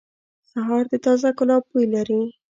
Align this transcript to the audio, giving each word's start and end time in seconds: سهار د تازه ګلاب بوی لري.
سهار 0.51 0.83
د 0.91 0.93
تازه 1.05 1.29
ګلاب 1.39 1.63
بوی 1.71 1.85
لري. 1.93 2.21